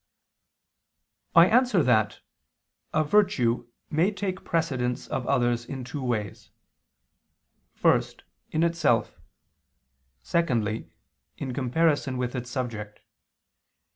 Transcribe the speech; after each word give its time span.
I 1.35 1.45
answer 1.45 1.83
that, 1.83 2.21
A 2.91 3.03
virtue 3.03 3.67
may 3.91 4.09
take 4.11 4.43
precedence 4.43 5.05
of 5.07 5.27
others 5.27 5.63
in 5.63 5.83
two 5.83 6.01
ways: 6.01 6.49
first, 7.75 8.23
in 8.49 8.63
itself; 8.63 9.19
secondly, 10.23 10.89
in 11.37 11.53
comparison 11.53 12.17
with 12.17 12.33
its 12.33 12.49
subject. 12.49 13.01